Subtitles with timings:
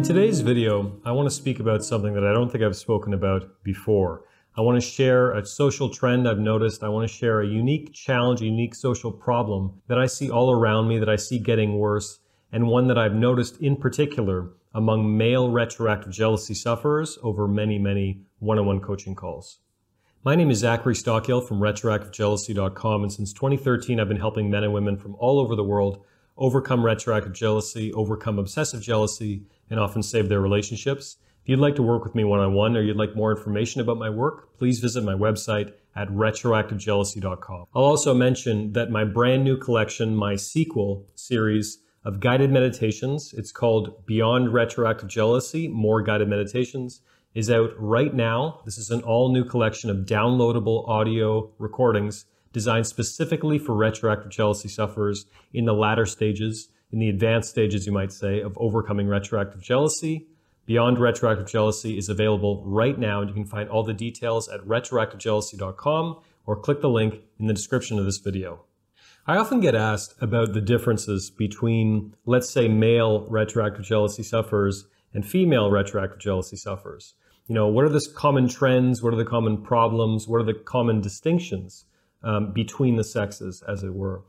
[0.00, 3.12] In today's video, I want to speak about something that I don't think I've spoken
[3.12, 4.24] about before.
[4.56, 6.82] I want to share a social trend I've noticed.
[6.82, 10.50] I want to share a unique challenge, a unique social problem that I see all
[10.50, 12.18] around me, that I see getting worse,
[12.50, 18.22] and one that I've noticed in particular among male retroactive jealousy sufferers over many, many
[18.38, 19.58] one-on-one coaching calls.
[20.22, 24.74] My name is Zachary Stockill from retroactivejealousy.com, and since 2013, I've been helping men and
[24.74, 26.04] women from all over the world
[26.36, 31.16] overcome retroactive jealousy, overcome obsessive jealousy, and often save their relationships.
[31.42, 33.80] If you'd like to work with me one on one or you'd like more information
[33.80, 37.64] about my work, please visit my website at retroactivejealousy.com.
[37.74, 43.52] I'll also mention that my brand new collection, my sequel series of guided meditations, it's
[43.52, 47.00] called Beyond Retroactive Jealousy More Guided Meditations,
[47.34, 48.60] is out right now.
[48.64, 54.68] This is an all new collection of downloadable audio recordings designed specifically for retroactive jealousy
[54.68, 59.62] sufferers in the latter stages in the advanced stages, you might say, of overcoming retroactive
[59.62, 60.26] jealousy.
[60.66, 64.60] Beyond Retroactive Jealousy is available right now, and you can find all the details at
[64.60, 68.64] retroactivejealousy.com or click the link in the description of this video.
[69.26, 75.26] I often get asked about the differences between, let's say, male retroactive jealousy sufferers and
[75.26, 77.14] female retroactive jealousy sufferers.
[77.50, 79.02] You know, what are the common trends?
[79.02, 80.28] What are the common problems?
[80.28, 81.84] What are the common distinctions
[82.22, 84.22] um, between the sexes, as it were?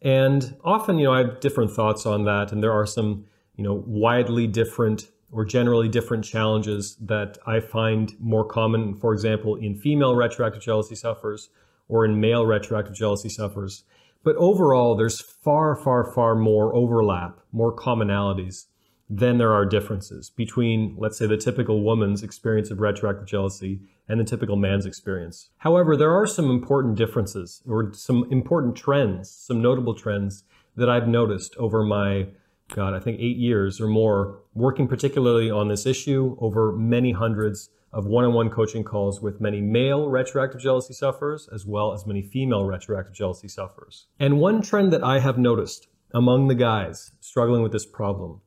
[0.00, 3.24] And often, you know, I have different thoughts on that, and there are some,
[3.56, 9.56] you know, widely different or generally different challenges that I find more common, for example,
[9.56, 11.50] in female retroactive jealousy sufferers
[11.88, 13.82] or in male retroactive jealousy sufferers.
[14.22, 18.66] But overall, there's far, far, far more overlap, more commonalities
[19.10, 24.20] then there are differences between, let's say, the typical woman's experience of retroactive jealousy and
[24.20, 25.50] the typical man's experience.
[25.58, 30.44] However, there are some important differences or some important trends, some notable trends
[30.76, 32.28] that I've noticed over my,
[32.74, 37.70] God, I think eight years or more, working particularly on this issue over many hundreds
[37.90, 42.64] of one-on-one coaching calls with many male retroactive jealousy sufferers as well as many female
[42.64, 44.06] retroactive jealousy sufferers.
[44.20, 48.42] And one trend that I have noticed among the guys struggling with this problem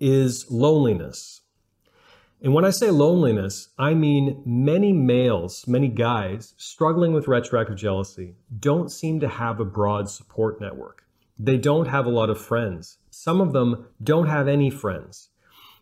[0.00, 1.42] is loneliness.
[2.42, 8.34] And when I say loneliness, I mean many males, many guys struggling with retroactive jealousy
[8.58, 11.04] don't seem to have a broad support network.
[11.38, 12.98] They don't have a lot of friends.
[13.10, 15.28] Some of them don't have any friends.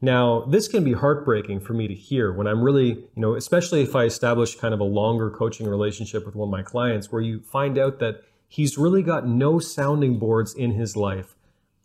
[0.00, 3.82] Now, this can be heartbreaking for me to hear when I'm really, you know, especially
[3.82, 7.22] if I establish kind of a longer coaching relationship with one of my clients where
[7.22, 11.34] you find out that he's really got no sounding boards in his life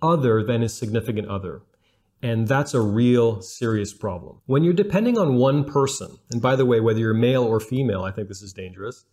[0.02, 1.62] other than his significant other.
[2.22, 4.42] And that's a real serious problem.
[4.46, 8.04] When you're depending on one person, and by the way, whether you're male or female,
[8.04, 9.06] I think this is dangerous.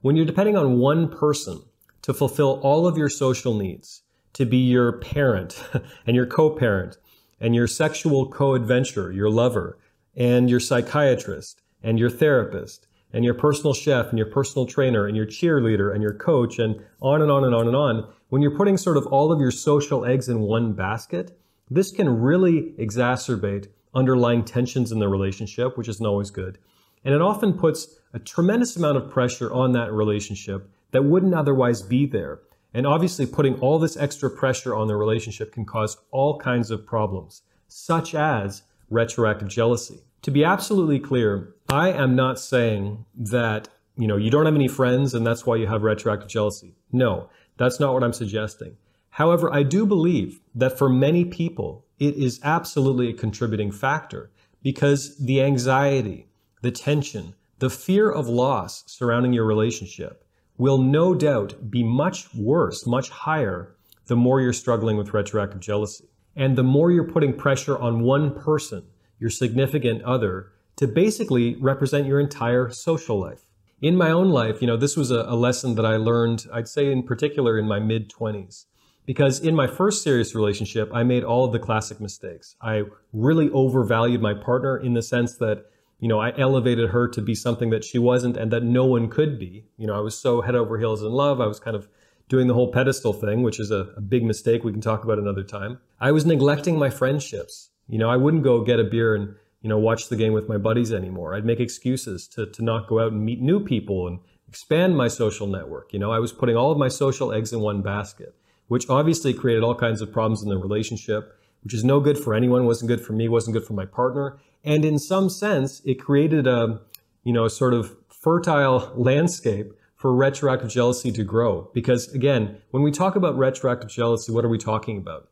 [0.00, 1.62] When you're depending on one person
[2.02, 5.62] to fulfill all of your social needs, to be your parent
[6.06, 6.98] and your co-parent
[7.40, 9.78] and your sexual co-adventurer, your lover,
[10.16, 15.16] and your psychiatrist and your therapist and your personal chef and your personal trainer and
[15.16, 18.56] your cheerleader and your coach and on and on and on and on, when you're
[18.56, 21.38] putting sort of all of your social eggs in one basket,
[21.70, 26.58] this can really exacerbate underlying tensions in the relationship, which isn't always good.
[27.04, 31.82] And it often puts a tremendous amount of pressure on that relationship that wouldn't otherwise
[31.82, 32.40] be there.
[32.74, 36.86] And obviously, putting all this extra pressure on the relationship can cause all kinds of
[36.86, 40.00] problems, such as retroactive jealousy.
[40.22, 44.68] To be absolutely clear, I am not saying that, you know, you don't have any
[44.68, 46.74] friends and that's why you have retroactive jealousy.
[46.92, 48.76] No, that's not what I'm suggesting.
[49.16, 54.30] However, I do believe that for many people, it is absolutely a contributing factor
[54.62, 56.26] because the anxiety,
[56.60, 60.22] the tension, the fear of loss surrounding your relationship
[60.58, 66.10] will no doubt be much worse, much higher, the more you're struggling with retroactive jealousy.
[66.36, 68.84] And the more you're putting pressure on one person,
[69.18, 73.46] your significant other, to basically represent your entire social life.
[73.80, 76.68] In my own life, you know, this was a, a lesson that I learned, I'd
[76.68, 78.66] say in particular in my mid 20s.
[79.06, 82.56] Because in my first serious relationship, I made all of the classic mistakes.
[82.60, 82.82] I
[83.12, 85.66] really overvalued my partner in the sense that,
[86.00, 89.08] you know, I elevated her to be something that she wasn't and that no one
[89.08, 89.66] could be.
[89.78, 91.40] You know, I was so head over heels in love.
[91.40, 91.88] I was kind of
[92.28, 95.20] doing the whole pedestal thing, which is a, a big mistake we can talk about
[95.20, 95.78] another time.
[96.00, 97.70] I was neglecting my friendships.
[97.88, 100.48] You know, I wouldn't go get a beer and, you know, watch the game with
[100.48, 101.36] my buddies anymore.
[101.36, 104.18] I'd make excuses to, to not go out and meet new people and
[104.48, 105.92] expand my social network.
[105.92, 108.34] You know, I was putting all of my social eggs in one basket
[108.68, 112.34] which obviously created all kinds of problems in the relationship, which is no good for
[112.34, 114.38] anyone, wasn't good for me, wasn't good for my partner.
[114.64, 116.80] And in some sense, it created a,
[117.24, 121.70] you know, sort of fertile landscape for retroactive jealousy to grow.
[121.72, 125.28] Because again, when we talk about retroactive jealousy, what are we talking about?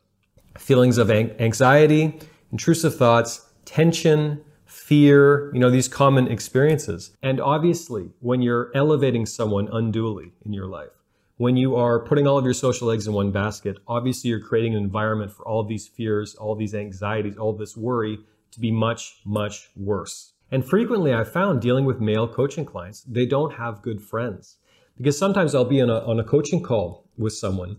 [0.58, 2.18] Feelings of anxiety,
[2.50, 7.16] intrusive thoughts, tension, fear, you know, these common experiences.
[7.22, 10.90] And obviously, when you're elevating someone unduly in your life,
[11.36, 14.74] when you are putting all of your social eggs in one basket, obviously you're creating
[14.74, 18.18] an environment for all these fears, all these anxieties, all this worry
[18.52, 20.32] to be much, much worse.
[20.50, 24.58] And frequently I found dealing with male coaching clients, they don't have good friends.
[24.96, 27.78] Because sometimes I'll be on a, on a coaching call with someone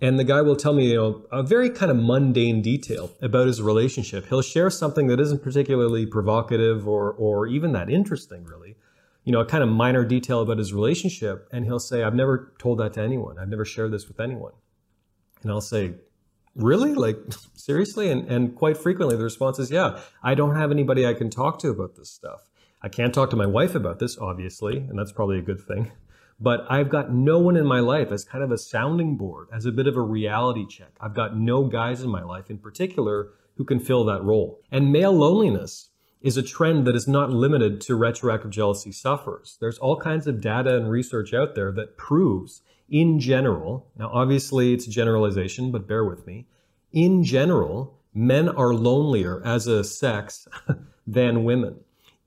[0.00, 3.46] and the guy will tell me, you know, a very kind of mundane detail about
[3.46, 4.26] his relationship.
[4.26, 8.69] He'll share something that isn't particularly provocative or, or even that interesting, really.
[9.24, 11.48] You know, a kind of minor detail about his relationship.
[11.52, 13.38] And he'll say, I've never told that to anyone.
[13.38, 14.52] I've never shared this with anyone.
[15.42, 15.94] And I'll say,
[16.54, 16.94] really?
[16.94, 17.16] Like,
[17.54, 18.10] seriously?
[18.10, 21.58] And, and quite frequently the response is, yeah, I don't have anybody I can talk
[21.60, 22.48] to about this stuff.
[22.82, 25.92] I can't talk to my wife about this, obviously, and that's probably a good thing
[26.40, 29.66] but I've got no one in my life as kind of a sounding board, as
[29.66, 30.92] a bit of a reality check.
[30.98, 34.60] I've got no guys in my life in particular who can fill that role.
[34.70, 35.89] And male loneliness
[36.20, 39.56] is a trend that is not limited to retroactive jealousy sufferers.
[39.60, 44.74] There's all kinds of data and research out there that proves in general, now obviously
[44.74, 46.46] it's generalization, but bear with me.
[46.92, 50.48] In general, men are lonelier as a sex
[51.06, 51.76] than women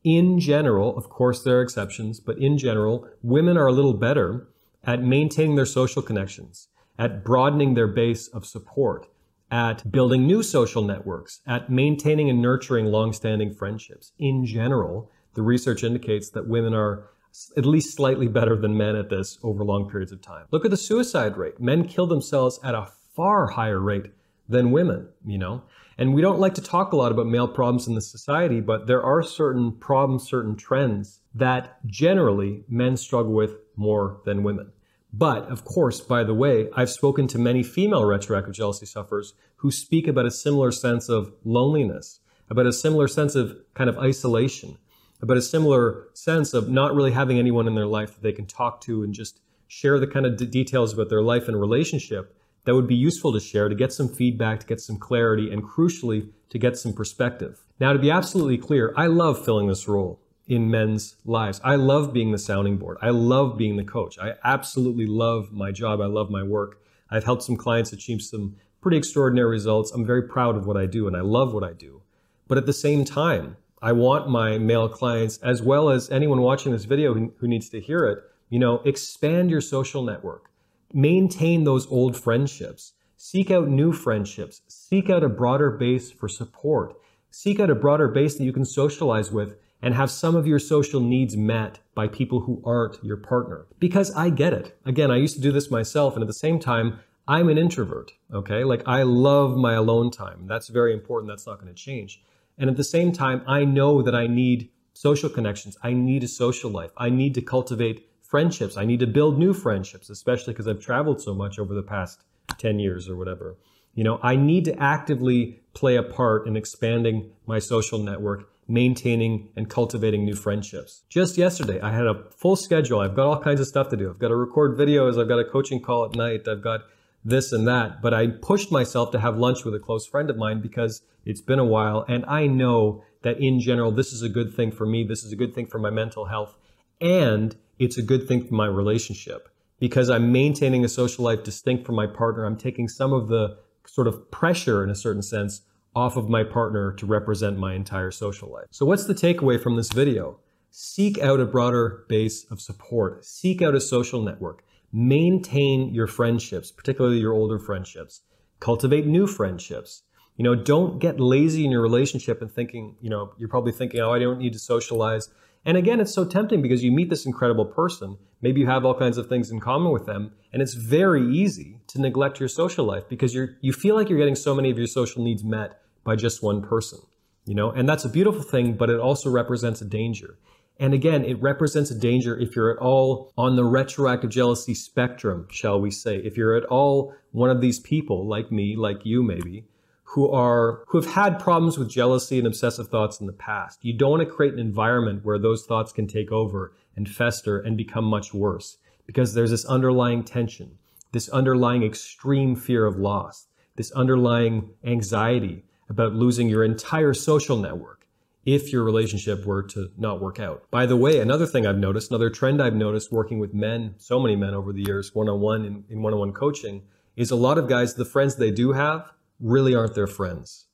[0.03, 4.47] in general, of course, there are exceptions, but in general, women are a little better
[4.83, 6.67] at maintaining their social connections,
[6.99, 9.07] at broadening their base of support,
[9.53, 14.11] at building new social networks, at maintaining and nurturing long-standing friendships.
[14.17, 17.11] In general, the research indicates that women are
[17.55, 20.47] at least slightly better than men at this over long periods of time.
[20.49, 21.59] Look at the suicide rate.
[21.59, 24.07] Men kill themselves at a far higher rate
[24.49, 25.61] than women, you know?
[25.99, 28.87] And we don't like to talk a lot about male problems in the society, but
[28.87, 34.71] there are certain problems, certain trends that generally men struggle with more than women.
[35.13, 39.69] But of course, by the way, I've spoken to many female retroactive jealousy sufferers who
[39.69, 42.19] speak about a similar sense of loneliness,
[42.49, 44.79] about a similar sense of kind of isolation,
[45.21, 48.47] about a similar sense of not really having anyone in their life that they can
[48.47, 52.35] talk to and just share the kind of d- details about their life and relationship
[52.65, 55.63] that would be useful to share to get some feedback, to get some clarity, and
[55.63, 57.63] crucially, to get some perspective.
[57.79, 61.61] Now, to be absolutely clear, I love filling this role in men's lives.
[61.63, 62.97] I love being the sounding board.
[63.01, 64.19] I love being the coach.
[64.19, 66.01] I absolutely love my job.
[66.01, 66.81] I love my work.
[67.09, 69.91] I've helped some clients achieve some pretty extraordinary results.
[69.91, 72.01] I'm very proud of what I do and I love what I do.
[72.47, 76.71] But at the same time, I want my male clients, as well as anyone watching
[76.71, 78.19] this video who, needs to hear it,
[78.49, 80.49] you know, expand your social network
[80.93, 82.93] maintain those old friendships.
[83.17, 84.61] Seek out new friendships.
[84.67, 86.95] Seek out a broader base for support.
[87.31, 90.59] Seek out a broader base that you can socialize with and have some of your
[90.59, 93.67] social needs met by people who aren't your partner.
[93.79, 94.75] Because I get it.
[94.85, 98.13] Again, I used to do this myself, and at the same time, I'm an introvert,
[98.33, 98.63] okay?
[98.63, 100.47] Like, I love my alone time.
[100.47, 101.29] That's very important.
[101.29, 102.23] That's not going to change.
[102.57, 105.77] And at the same time, I know that I need social connections.
[105.83, 106.91] I need a social life.
[106.97, 108.77] I need to cultivate friendships.
[108.77, 112.23] I need to build new friendships, especially because I've traveled so much over the past
[112.57, 113.57] 10 years or whatever.
[113.95, 119.49] You know, I need to actively play a part in expanding my social network, maintaining
[119.55, 121.03] and cultivating new friendships.
[121.09, 122.99] Just yesterday, I had a full schedule.
[122.99, 124.09] I've got all kinds of stuff to do.
[124.09, 125.19] I've got to record videos.
[125.19, 126.47] I've got a coaching call at night.
[126.47, 126.81] I've got
[127.25, 128.01] this and that.
[128.01, 131.41] But I pushed myself to have lunch with a close friend of mine because it's
[131.41, 132.05] been a while.
[132.07, 135.03] And I know that in general, this is a good thing for me.
[135.03, 136.57] This is a good thing for my mental health.
[136.99, 139.49] And it's a good thing for my relationship
[139.79, 142.45] because I'm maintaining a social life distinct from my partner.
[142.45, 145.61] I'm taking some of the sort of pressure in a certain sense
[145.95, 148.65] off of my partner to represent my entire social life.
[148.71, 150.39] So what's the takeaway from this video?
[150.71, 153.23] Seek out a broader base of support.
[153.25, 154.63] Seek out a social network.
[154.91, 158.21] Maintain your friendships, particularly your older friendships.
[158.59, 160.03] Cultivate new friendships.
[160.35, 163.99] You know, don't get lazy in your relationship and thinking, you know, you're probably thinking,
[163.99, 165.29] oh, I don't need to socialize.
[165.63, 168.17] And again, it's so tempting because you meet this incredible person.
[168.41, 170.31] Maybe you have all kinds of things in common with them.
[170.51, 174.17] And it's very easy to neglect your social life because you're, you feel like you're
[174.17, 176.99] getting so many of your social needs met by just one person,
[177.45, 177.71] you know?
[177.71, 180.37] And that's a beautiful thing, but it also represents a danger.
[180.79, 185.47] And again, it represents a danger if you're at all on the retroactive jealousy spectrum,
[185.51, 186.17] shall we say.
[186.17, 189.65] If you're at all one of these people, like me, like you maybe,
[190.13, 193.83] who are who have had problems with jealousy and obsessive thoughts in the past.
[193.83, 197.59] You don't want to create an environment where those thoughts can take over and fester
[197.59, 200.77] and become much worse because there's this underlying tension,
[201.11, 208.07] this underlying extreme fear of loss, this underlying anxiety about losing your entire social network
[208.45, 210.69] if your relationship were to not work out.
[210.69, 214.19] By the way, another thing I've noticed, another trend I've noticed working with men, so
[214.19, 216.83] many men over the years, one on one in one on one coaching,
[217.15, 220.65] is a lot of guys, the friends they do have really aren't their friends.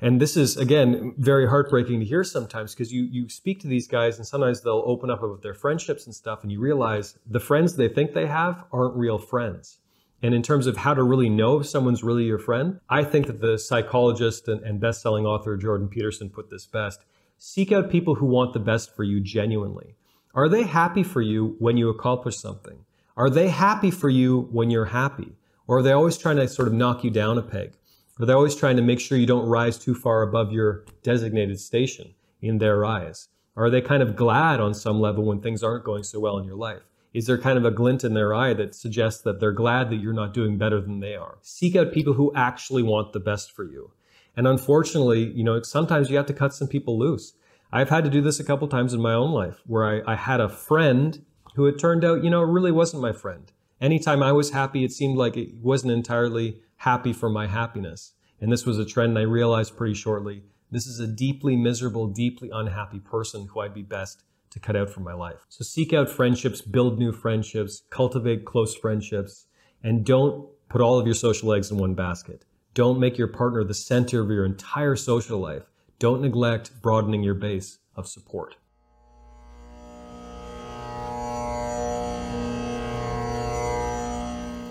[0.00, 3.86] And this is, again, very heartbreaking to hear sometimes because you, you speak to these
[3.86, 7.40] guys and sometimes they'll open up about their friendships and stuff and you realize the
[7.40, 9.78] friends they think they have aren't real friends.
[10.24, 13.26] And in terms of how to really know if someone's really your friend, I think
[13.26, 17.00] that the psychologist and, and best selling author Jordan Peterson put this best.
[17.36, 19.96] Seek out people who want the best for you genuinely.
[20.34, 22.86] Are they happy for you when you accomplish something?
[23.18, 25.36] Are they happy for you when you're happy?
[25.66, 27.74] Or are they always trying to sort of knock you down a peg?
[28.18, 31.60] Or they're always trying to make sure you don't rise too far above your designated
[31.60, 33.28] station in their eyes?
[33.56, 36.46] Are they kind of glad on some level when things aren't going so well in
[36.46, 36.80] your life?
[37.14, 39.96] Is there kind of a glint in their eye that suggests that they're glad that
[39.96, 41.38] you're not doing better than they are?
[41.42, 43.92] Seek out people who actually want the best for you.
[44.36, 47.34] And unfortunately, you know, sometimes you have to cut some people loose.
[47.70, 50.16] I've had to do this a couple times in my own life where I, I
[50.16, 53.52] had a friend who it turned out, you know, really wasn't my friend.
[53.80, 58.14] Anytime I was happy, it seemed like it wasn't entirely happy for my happiness.
[58.40, 60.42] And this was a trend I realized pretty shortly.
[60.72, 64.88] This is a deeply miserable, deeply unhappy person who I'd be best to cut out
[64.88, 65.44] from my life.
[65.48, 69.46] So seek out friendships, build new friendships, cultivate close friendships,
[69.82, 72.44] and don't put all of your social eggs in one basket.
[72.72, 75.64] Don't make your partner the center of your entire social life.
[75.98, 78.56] Don't neglect broadening your base of support.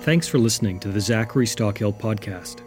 [0.04, 2.62] Thanks for listening to the Zachary Stockill podcast.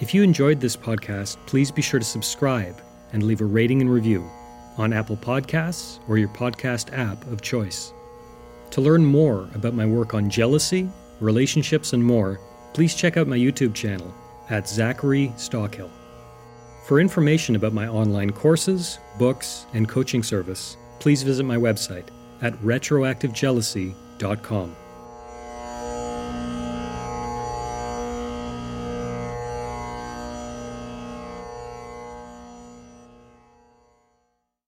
[0.00, 2.80] If you enjoyed this podcast, please be sure to subscribe
[3.12, 4.28] and leave a rating and review
[4.76, 7.92] on Apple Podcasts or your podcast app of choice.
[8.70, 10.88] To learn more about my work on jealousy,
[11.20, 12.40] relationships, and more,
[12.72, 14.12] please check out my YouTube channel
[14.50, 15.90] at Zachary Stockill.
[16.86, 22.08] For information about my online courses, books, and coaching service, please visit my website
[22.42, 24.76] at retroactivejealousy.com.